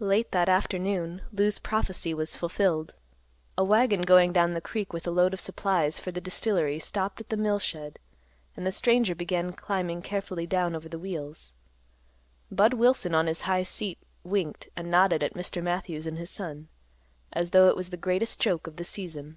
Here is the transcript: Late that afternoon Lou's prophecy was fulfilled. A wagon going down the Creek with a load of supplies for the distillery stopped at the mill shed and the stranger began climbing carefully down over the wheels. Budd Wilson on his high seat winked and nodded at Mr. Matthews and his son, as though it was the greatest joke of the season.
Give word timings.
Late 0.00 0.32
that 0.32 0.48
afternoon 0.48 1.20
Lou's 1.30 1.58
prophecy 1.58 2.14
was 2.14 2.34
fulfilled. 2.34 2.94
A 3.58 3.62
wagon 3.62 4.00
going 4.00 4.32
down 4.32 4.54
the 4.54 4.62
Creek 4.62 4.94
with 4.94 5.06
a 5.06 5.10
load 5.10 5.34
of 5.34 5.40
supplies 5.40 5.98
for 5.98 6.10
the 6.10 6.22
distillery 6.22 6.78
stopped 6.78 7.20
at 7.20 7.28
the 7.28 7.36
mill 7.36 7.58
shed 7.58 7.98
and 8.56 8.66
the 8.66 8.72
stranger 8.72 9.14
began 9.14 9.52
climbing 9.52 10.00
carefully 10.00 10.46
down 10.46 10.74
over 10.74 10.88
the 10.88 10.98
wheels. 10.98 11.52
Budd 12.50 12.72
Wilson 12.72 13.14
on 13.14 13.26
his 13.26 13.42
high 13.42 13.62
seat 13.62 13.98
winked 14.24 14.70
and 14.74 14.90
nodded 14.90 15.22
at 15.22 15.34
Mr. 15.34 15.62
Matthews 15.62 16.06
and 16.06 16.16
his 16.16 16.30
son, 16.30 16.68
as 17.30 17.50
though 17.50 17.68
it 17.68 17.76
was 17.76 17.90
the 17.90 17.98
greatest 17.98 18.40
joke 18.40 18.66
of 18.66 18.76
the 18.76 18.84
season. 18.84 19.36